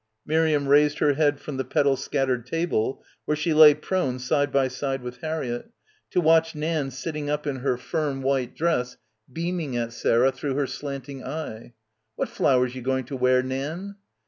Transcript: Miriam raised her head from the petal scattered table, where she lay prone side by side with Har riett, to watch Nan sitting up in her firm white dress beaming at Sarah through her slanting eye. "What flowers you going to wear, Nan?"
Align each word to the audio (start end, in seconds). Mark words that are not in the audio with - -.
Miriam 0.25 0.67
raised 0.67 0.97
her 0.97 1.13
head 1.13 1.39
from 1.39 1.57
the 1.57 1.63
petal 1.63 1.95
scattered 1.95 2.47
table, 2.47 3.03
where 3.25 3.37
she 3.37 3.53
lay 3.53 3.75
prone 3.75 4.17
side 4.17 4.51
by 4.51 4.67
side 4.67 5.03
with 5.03 5.21
Har 5.21 5.41
riett, 5.41 5.65
to 6.09 6.19
watch 6.19 6.55
Nan 6.55 6.89
sitting 6.89 7.29
up 7.29 7.45
in 7.45 7.57
her 7.57 7.77
firm 7.77 8.23
white 8.23 8.55
dress 8.55 8.97
beaming 9.31 9.77
at 9.77 9.93
Sarah 9.93 10.31
through 10.31 10.55
her 10.55 10.65
slanting 10.65 11.23
eye. 11.23 11.73
"What 12.15 12.29
flowers 12.29 12.73
you 12.73 12.81
going 12.81 13.03
to 13.05 13.15
wear, 13.15 13.43
Nan?" 13.43 13.95